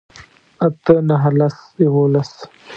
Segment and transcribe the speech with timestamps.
[0.65, 2.31] اتۀ نهه لس يوولس